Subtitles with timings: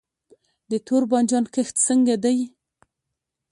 [0.71, 2.37] د تور بانجان کښت څنګه دی؟